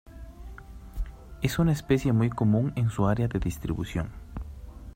Es 1.43 1.59
una 1.59 1.73
especie 1.73 2.11
muy 2.11 2.31
común 2.31 2.73
en 2.75 2.89
su 2.89 3.05
área 3.05 3.27
de 3.27 3.37
distribución. 3.37 4.09